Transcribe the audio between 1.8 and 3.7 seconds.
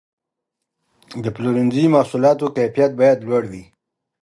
د محصولاتو کیفیت باید لوړ وي.